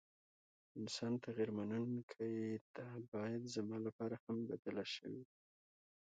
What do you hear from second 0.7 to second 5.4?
انسان تغير منونکي ده، بايد زما لپاره هم بدله شوې،